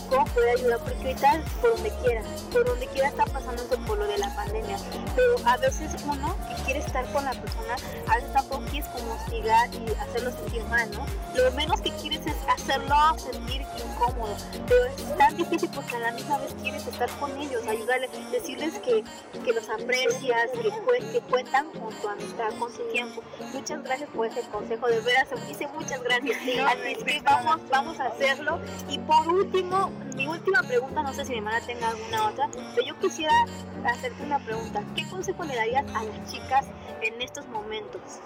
cómo 0.02 0.24
poder 0.26 0.56
ayudar, 0.58 0.78
porque 0.80 0.96
ahorita 0.98 1.40
por 1.60 1.74
donde 1.74 1.90
quiera, 2.02 2.22
por 2.52 2.64
donde 2.64 2.86
quiera 2.88 3.08
está 3.08 3.24
pasando 3.26 3.62
esto 3.62 3.78
por 3.86 3.98
lo 3.98 4.06
de 4.06 4.18
la 4.18 4.34
pandemia, 4.34 4.76
pero 5.14 5.34
a 5.44 5.56
veces 5.56 5.90
uno 6.04 6.36
que 6.48 6.62
quiere 6.64 6.80
estar 6.80 7.04
con 7.12 7.24
la 7.24 7.32
persona, 7.32 7.76
a 8.08 8.16
veces 8.16 8.32
tampoco 8.32 8.64
quieres 8.70 8.88
como 8.90 9.12
hostigar 9.14 9.68
y 9.74 9.90
hacerlo 10.00 10.30
sentir 10.32 10.64
mal, 10.64 10.90
¿no? 10.92 11.06
Lo 11.34 11.50
menos 11.52 11.80
que 11.80 11.90
quieres 11.92 12.26
es 12.26 12.36
hacerlo 12.48 12.94
sentir 13.18 13.62
incómodo, 13.78 14.34
pero 14.68 14.84
es 14.86 15.18
tan 15.18 15.36
difícil 15.36 15.70
porque 15.74 15.96
a 15.96 16.00
la 16.00 16.12
misma 16.12 16.38
vez 16.38 16.54
quieres 16.62 16.86
estar 16.86 17.08
con 17.18 17.36
ellos, 17.40 17.66
ayudarles, 17.66 18.10
decirles 18.30 18.74
que, 18.80 19.04
que 19.44 19.52
los 19.52 19.68
aprecias, 19.68 20.50
que, 20.52 20.68
cu- 20.70 21.12
que 21.12 21.20
cuentan 21.30 21.70
con 21.72 21.94
tu 21.94 22.08
amistad, 22.08 22.50
con 22.58 22.72
su 22.74 22.82
tiempo. 22.92 23.22
Muchas 23.52 23.82
gracias 23.82 24.08
por 24.14 24.26
ese 24.26 24.40
consejo, 24.48 24.86
de 24.88 25.00
veras, 25.00 25.28
dice 25.46 25.68
muchas 25.68 26.02
gracias. 26.02 26.36
Así 26.38 26.92
es 26.92 27.04
que 27.04 27.20
vamos, 27.22 27.60
vamos 27.70 28.00
a 28.00 28.06
hacerlo. 28.06 28.58
Y 28.88 28.98
por 28.98 29.28
último, 29.28 29.85
mi 30.16 30.26
última 30.26 30.62
pregunta, 30.62 31.02
no 31.02 31.12
sé 31.12 31.24
si 31.24 31.32
mi 31.32 31.38
hermana 31.38 31.60
tenga 31.66 31.88
alguna 31.88 32.28
otra, 32.28 32.48
pero 32.74 32.86
yo 32.86 32.98
quisiera 32.98 33.32
hacerte 33.84 34.22
una 34.22 34.38
pregunta. 34.38 34.82
¿Qué 34.94 35.08
consejo 35.08 35.44
le 35.44 35.56
darías 35.56 35.84
a 35.94 36.04
las 36.04 36.30
chicas 36.30 36.66
en 37.02 37.20
estos 37.20 37.46
momentos? 37.48 38.20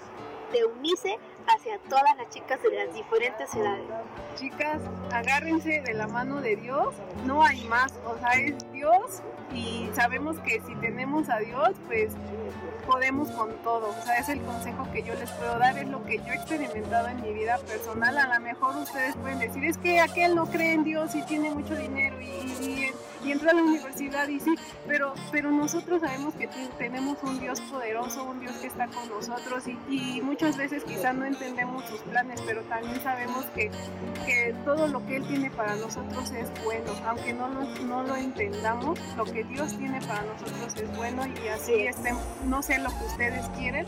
De 0.51 0.65
unirse 0.65 1.17
hacia 1.47 1.79
todas 1.89 2.17
las 2.17 2.29
chicas 2.29 2.61
de 2.61 2.71
las 2.71 2.93
diferentes 2.93 3.53
edades. 3.55 3.85
Chicas, 4.35 4.81
agárrense 5.11 5.81
de 5.81 5.93
la 5.93 6.07
mano 6.07 6.41
de 6.41 6.57
Dios, 6.57 6.93
no 7.25 7.41
hay 7.43 7.63
más, 7.65 7.93
o 8.05 8.17
sea, 8.17 8.31
es 8.33 8.71
Dios 8.73 9.21
y 9.53 9.89
sabemos 9.93 10.37
que 10.39 10.61
si 10.61 10.75
tenemos 10.75 11.29
a 11.29 11.37
Dios, 11.39 11.71
pues 11.87 12.11
podemos 12.85 13.29
con 13.31 13.51
todo, 13.63 13.89
o 13.89 14.05
sea, 14.05 14.17
es 14.17 14.29
el 14.29 14.41
consejo 14.41 14.87
que 14.91 15.03
yo 15.03 15.13
les 15.15 15.29
puedo 15.31 15.57
dar, 15.57 15.77
es 15.77 15.87
lo 15.87 16.03
que 16.03 16.17
yo 16.17 16.25
he 16.25 16.35
experimentado 16.35 17.07
en 17.07 17.21
mi 17.21 17.31
vida 17.33 17.57
personal, 17.59 18.17
a 18.17 18.33
lo 18.33 18.41
mejor 18.41 18.75
ustedes 18.77 19.15
pueden 19.17 19.39
decir, 19.39 19.63
es 19.63 19.77
que 19.77 19.99
aquel 19.99 20.35
no 20.35 20.45
cree 20.47 20.73
en 20.73 20.83
Dios 20.83 21.15
y 21.15 21.23
tiene 21.23 21.51
mucho 21.51 21.75
dinero 21.75 22.19
y, 22.19 22.89
entró 23.23 23.51
a 23.51 23.53
la 23.53 23.61
universidad 23.61 24.27
y 24.27 24.39
sí, 24.39 24.55
pero, 24.87 25.13
pero 25.31 25.51
nosotros 25.51 26.01
sabemos 26.01 26.33
que 26.33 26.49
tenemos 26.77 27.17
un 27.23 27.39
Dios 27.39 27.61
poderoso, 27.61 28.23
un 28.23 28.39
Dios 28.39 28.51
que 28.57 28.67
está 28.67 28.87
con 28.87 29.07
nosotros 29.07 29.63
y, 29.67 29.77
y 29.89 30.21
muchas 30.21 30.57
veces 30.57 30.83
quizás 30.83 31.15
no 31.15 31.25
entendemos 31.25 31.85
sus 31.85 32.01
planes, 32.01 32.41
pero 32.41 32.61
también 32.63 32.99
sabemos 33.01 33.45
que, 33.55 33.69
que 34.25 34.55
todo 34.65 34.87
lo 34.87 35.05
que 35.05 35.17
Él 35.17 35.27
tiene 35.27 35.51
para 35.51 35.75
nosotros 35.75 36.31
es 36.31 36.49
bueno, 36.63 36.91
aunque 37.07 37.31
no 37.31 37.47
lo, 37.47 37.63
no 37.85 38.03
lo 38.03 38.15
entendamos, 38.15 38.99
lo 39.15 39.23
que 39.23 39.40
Dios 39.43 39.77
tiene 39.77 39.99
para 40.01 40.21
nosotros 40.23 40.75
es 40.75 40.95
bueno 40.95 41.23
y 41.25 41.47
así 41.49 41.73
estén, 41.73 42.15
no 42.45 42.61
sé 42.61 42.77
lo 42.79 42.89
que 42.89 43.05
ustedes 43.05 43.45
quieren, 43.57 43.85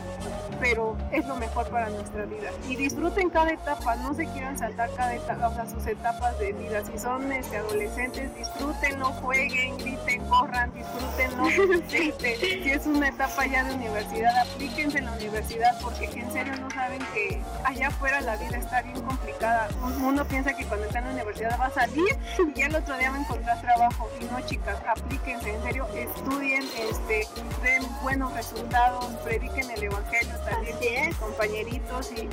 pero 0.59 0.97
es 1.11 1.25
lo 1.27 1.35
mejor 1.35 1.67
para 1.69 1.89
nuestra 1.89 2.25
vida. 2.25 2.51
Y 2.67 2.75
disfruten 2.75 3.29
cada 3.29 3.51
etapa, 3.51 3.95
no 3.97 4.13
se 4.13 4.25
quieran 4.27 4.57
saltar 4.57 4.89
cada 4.95 5.15
etapa, 5.15 5.47
o 5.49 5.55
sea, 5.55 5.69
sus 5.69 5.85
etapas 5.87 6.37
de 6.39 6.53
vida. 6.53 6.83
Si 6.85 6.97
son 6.97 7.31
este, 7.31 7.57
adolescentes, 7.57 8.35
disfrútenlo, 8.35 9.05
jueguen, 9.05 9.77
griten, 9.77 10.23
corran, 10.25 10.71
disfrútenlo. 10.73 11.43
Este, 11.93 12.35
si 12.63 12.69
es 12.71 12.85
una 12.85 13.09
etapa 13.09 13.45
ya 13.45 13.63
de 13.63 13.75
universidad, 13.75 14.35
aplíquense 14.39 14.97
en 14.97 15.05
la 15.05 15.13
universidad 15.13 15.79
porque 15.81 16.05
en 16.05 16.31
serio 16.31 16.55
no 16.57 16.69
saben 16.71 16.99
que 17.13 17.41
allá 17.63 17.87
afuera 17.87 18.21
la 18.21 18.35
vida 18.37 18.57
está 18.57 18.81
bien 18.81 18.99
complicada. 19.01 19.67
Uno 20.01 20.25
piensa 20.25 20.53
que 20.53 20.65
cuando 20.65 20.85
está 20.85 20.99
en 20.99 21.05
la 21.05 21.11
universidad 21.11 21.59
va 21.59 21.67
a 21.67 21.71
salir 21.71 22.17
y 22.47 22.59
ya 22.59 22.67
el 22.67 22.75
otro 22.75 22.97
día 22.97 23.11
va 23.11 23.17
a 23.17 23.19
encontrar 23.21 23.61
trabajo. 23.61 24.09
Y 24.19 24.25
no, 24.25 24.41
chicas, 24.45 24.77
aplíquense, 24.87 25.42
en 25.45 25.61
serio, 25.63 25.87
estudien, 25.93 26.63
este, 26.63 27.27
den 27.61 27.83
buenos 28.01 28.33
resultados, 28.33 29.05
prediquen 29.23 29.69
el 29.71 29.83
evangelio 29.83 30.33
también 30.49 31.13
compañeritos 31.13 32.11
y, 32.11 32.29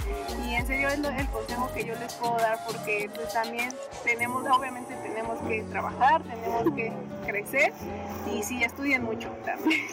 y, 0.47 0.55
en 0.55 0.67
serio 0.67 0.89
es 0.89 0.99
el 0.99 1.29
consejo 1.29 1.71
que 1.75 1.85
yo 1.85 1.95
les 1.97 2.13
puedo 2.15 2.37
dar 2.37 2.59
porque 2.67 3.11
pues 3.15 3.33
también 3.33 3.71
tenemos, 4.05 4.45
obviamente 4.49 4.95
tenemos 4.97 5.39
que 5.41 5.63
trabajar, 5.65 6.23
tenemos 6.23 6.75
que 6.75 6.93
crecer 7.27 7.73
y 8.33 8.43
sí, 8.43 8.63
estudien 8.63 9.03
mucho 9.03 9.29
también. 9.45 9.89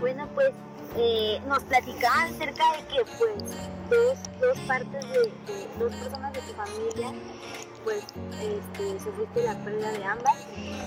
Bueno, 0.00 0.28
pues 0.34 0.50
eh, 0.96 1.40
nos 1.46 1.62
platicaban 1.64 2.34
acerca 2.34 2.64
de 2.72 2.78
que 2.86 3.04
pues 3.18 3.34
dos, 3.90 4.18
dos 4.40 4.58
partes 4.66 5.08
de, 5.10 5.18
de, 5.18 5.68
dos 5.78 5.94
personas 5.96 6.32
de 6.32 6.40
tu 6.40 6.54
familia 6.54 7.12
pues 7.84 8.02
este, 8.40 8.98
sufriste 8.98 9.42
la 9.42 9.54
pérdida 9.62 9.92
de 9.92 10.04
ambas 10.04 10.34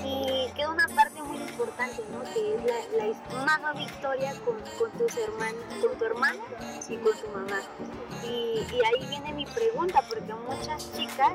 y 0.04 0.52
queda 0.54 0.72
una 0.72 0.88
parte 0.88 1.22
muy 1.22 1.38
importante, 1.38 2.04
¿no? 2.12 2.24
Que 2.34 2.56
es 2.56 2.64
la, 2.66 3.06
la 3.06 3.42
una 3.42 3.58
nueva 3.60 3.82
historia 3.82 4.34
con, 4.44 4.58
tus 4.98 5.18
hermanos, 5.18 5.64
con 5.82 5.98
tu 5.98 6.06
hermana 6.06 6.40
y 6.90 6.98
con 6.98 7.14
tu 7.18 7.28
mamá. 7.30 7.62
Y, 8.24 8.66
ahí 8.84 9.08
viene 9.10 9.34
mi 9.34 9.46
pregunta, 9.46 10.02
porque 10.10 10.34
muchas 10.34 10.92
chicas 10.96 11.34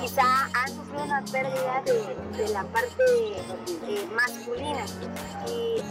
quizá 0.00 0.22
han 0.54 0.68
sufrido 0.68 1.04
una 1.04 1.22
pérdida 1.22 1.82
de, 1.84 2.38
de 2.38 2.48
la 2.48 2.64
parte 2.64 3.04
eh, 3.86 4.08
masculina. 4.14 4.84
Y 5.46 5.82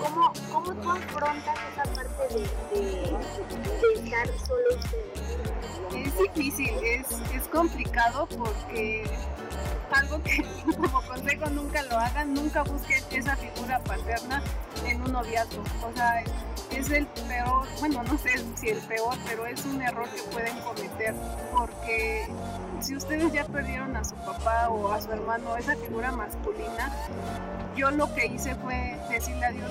¿cómo, 0.00 0.32
¿cómo 0.50 0.74
tú 0.74 0.90
afrontas 0.90 1.58
esa 1.72 1.82
parte 1.94 2.34
de, 2.34 2.40
de 2.74 3.92
estar 3.94 4.26
solo 4.46 4.76
ustedes? 4.76 5.21
Es 5.94 6.18
difícil, 6.18 6.70
es, 6.82 7.06
es 7.34 7.48
complicado 7.48 8.26
porque 8.26 9.04
algo 9.92 10.22
que 10.22 10.44
como 10.76 11.02
consejo 11.02 11.50
nunca 11.50 11.82
lo 11.84 11.98
hagan, 11.98 12.34
nunca 12.34 12.62
busquen 12.62 13.02
esa 13.10 13.36
figura 13.36 13.78
paterna 13.80 14.42
en 14.86 15.02
un 15.02 15.12
noviazgo. 15.12 15.62
O 15.82 15.92
sea, 15.94 16.24
es 16.70 16.90
el 16.90 17.06
peor, 17.32 17.66
bueno, 17.78 18.02
no 18.02 18.18
sé 18.18 18.30
si 18.56 18.68
el 18.68 18.78
peor, 18.80 19.16
pero 19.26 19.46
es 19.46 19.64
un 19.64 19.80
error 19.80 20.08
que 20.10 20.22
pueden 20.32 20.58
cometer 20.60 21.14
porque 21.50 22.26
si 22.80 22.96
ustedes 22.96 23.32
ya 23.32 23.44
perdieron 23.44 23.96
a 23.96 24.04
su 24.04 24.14
papá 24.16 24.68
o 24.68 24.92
a 24.92 25.00
su 25.00 25.10
hermano, 25.12 25.56
esa 25.56 25.76
figura 25.76 26.12
masculina, 26.12 26.92
yo 27.76 27.90
lo 27.90 28.12
que 28.14 28.26
hice 28.26 28.54
fue 28.56 28.98
decirle 29.08 29.46
a 29.46 29.52
Dios, 29.52 29.70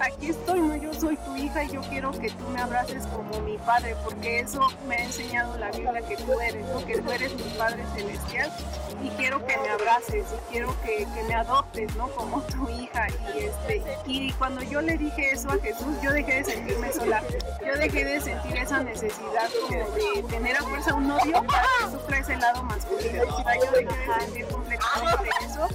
aquí 0.00 0.30
estoy, 0.30 0.60
no, 0.60 0.76
yo 0.76 0.92
soy 0.94 1.16
tu 1.16 1.36
hija 1.36 1.64
y 1.64 1.70
yo 1.70 1.80
quiero 1.82 2.10
que 2.12 2.30
tú 2.30 2.48
me 2.48 2.60
abraces 2.60 3.06
como 3.08 3.40
mi 3.40 3.58
padre, 3.58 3.94
porque 4.04 4.40
eso 4.40 4.68
me 4.86 4.96
ha 4.96 5.04
enseñado 5.04 5.56
la 5.58 5.70
Biblia 5.70 6.00
que 6.08 6.16
tú 6.16 6.40
eres, 6.40 6.64
que 6.86 7.00
tú 7.00 7.10
eres 7.10 7.34
mi 7.34 7.50
Padre 7.58 7.84
Celestial 7.94 8.50
y 9.02 9.08
quiero 9.10 9.44
que 9.44 9.56
me 9.58 9.68
abraces 9.68 10.24
y 10.32 10.52
quiero 10.52 10.74
que, 10.82 11.06
que 11.14 11.22
me 11.28 11.34
adoptes, 11.34 11.94
¿no? 11.96 12.08
Como 12.08 12.40
tu 12.42 12.68
hija 12.68 13.08
y 13.34 13.38
este 13.44 13.82
y 14.06 14.32
cuando 14.32 14.62
yo 14.62 14.80
le 14.80 14.96
dije 14.96 15.32
eso 15.32 15.50
a 15.50 15.58
Jesús, 15.58 16.00
yo 16.02 16.12
dejé 16.12 16.34
de 16.34 16.44
sentirme 16.44 16.92
sola, 16.92 17.01
yo 17.04 17.74
dejé 17.76 18.04
de 18.04 18.20
sentir 18.20 18.56
esa 18.56 18.82
necesidad 18.82 19.50
como 19.60 19.90
de 19.90 20.22
tener 20.28 20.56
a 20.56 20.62
fuerza 20.62 20.94
un 20.94 21.08
novio 21.08 21.42
para 21.46 21.62
que 21.78 21.92
sufra 21.92 22.18
ese 22.18 22.36
lado 22.36 22.62
masculino, 22.64 23.24
yo 23.24 23.70
dejé 23.72 23.86
de 23.86 24.20
sentir 24.24 24.46
completamente 24.46 25.30
eso. 25.44 25.68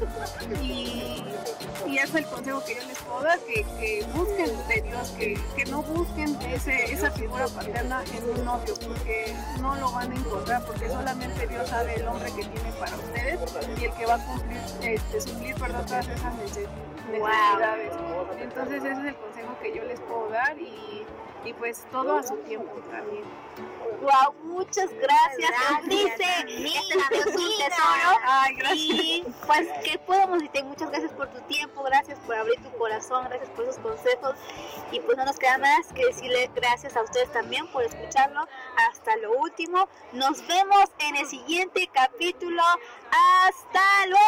Y 0.62 1.24
y 1.88 1.98
ese 2.00 2.08
es 2.08 2.16
el 2.16 2.26
consejo 2.26 2.64
que 2.66 2.76
yo 2.76 2.82
les 2.88 2.98
puedo 3.00 3.22
dar, 3.22 3.40
que, 3.40 3.64
que 3.80 4.06
busquen 4.14 4.68
de 4.68 4.82
Dios, 4.82 5.10
que, 5.12 5.40
que 5.56 5.66
no 5.72 5.82
busquen 5.84 6.38
ese, 6.42 6.92
esa 6.92 7.12
figura 7.12 7.48
paterna 7.48 8.04
en 8.14 8.30
un 8.30 8.46
novio, 8.46 8.74
porque 8.86 9.34
no 9.62 9.76
lo 9.76 9.92
van 9.92 10.12
a 10.12 10.16
encontrar, 10.16 10.66
porque 10.66 10.90
solamente 10.90 11.48
Dios 11.48 11.70
sabe 11.70 11.96
el 11.96 12.08
hombre 12.08 12.30
que 12.34 12.44
tiene 12.44 12.72
para 12.80 12.96
ustedes 12.96 13.40
y 13.80 13.86
el 13.86 13.94
que 13.94 14.06
va 14.06 14.16
a 14.16 14.26
cumplir, 14.26 14.60
este, 14.82 15.22
suplir 15.22 15.56
perdón, 15.56 15.86
todas 15.86 16.08
esas 16.08 16.36
necesidades. 16.36 16.74
Entonces 18.42 18.84
ese 18.84 18.92
es 18.92 19.06
el 19.06 19.16
consejo 19.16 19.58
que 19.62 19.76
yo 19.76 19.84
les 19.86 20.00
puedo 20.02 20.30
dar 20.30 20.58
y, 20.60 21.06
y 21.46 21.54
pues 21.54 21.86
todo 21.92 22.18
a 22.18 22.24
su 22.24 22.36
tiempo 22.38 22.74
también. 22.92 23.24
Wow, 24.02 24.34
muchas 24.44 24.90
gracias. 24.94 25.52
Dice, 25.86 26.24
este 26.46 27.18
es 27.18 27.26
un 27.26 27.34
tesoro. 27.58 28.20
Ay, 28.26 28.56
gracias. 28.56 28.80
Y 28.80 29.26
pues, 29.46 29.68
¿qué 29.84 29.98
podemos 30.00 30.40
decirte? 30.40 30.64
Muchas 30.64 30.90
gracias 30.92 31.14
por 31.14 31.28
tu 31.30 31.40
tiempo, 31.42 31.84
gracias 31.84 32.20
por 32.20 32.36
abrir 32.36 32.62
tu 32.62 32.70
corazón, 32.78 33.26
gracias 33.30 33.50
por 33.52 33.64
esos 33.64 33.80
consejos. 33.80 34.36
Y 34.92 35.00
pues 35.00 35.18
no 35.18 35.26
nos 35.26 35.38
queda 35.38 35.58
más 35.58 35.92
que 35.94 36.06
decirle 36.06 36.52
gracias 36.54 36.96
a 36.96 37.02
ustedes 37.02 37.32
también 37.32 37.66
por 37.72 37.84
escucharlo 37.84 38.48
hasta 38.90 39.16
lo 39.18 39.32
último. 39.40 39.88
Nos 40.12 40.46
vemos 40.48 40.92
en 41.00 41.16
el 41.16 41.26
siguiente 41.28 41.90
capítulo. 41.92 42.62
Hasta 43.10 44.06
luego. 44.08 44.28